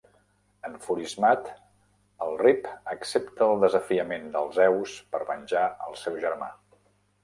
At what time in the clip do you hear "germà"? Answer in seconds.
6.29-6.55